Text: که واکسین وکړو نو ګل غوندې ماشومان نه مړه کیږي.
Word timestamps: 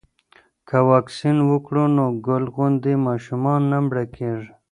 که 0.67 0.77
واکسین 0.91 1.37
وکړو 1.51 1.85
نو 1.95 2.05
ګل 2.27 2.43
غوندې 2.53 2.93
ماشومان 3.07 3.61
نه 3.71 3.77
مړه 3.85 4.03
کیږي. 4.15 4.47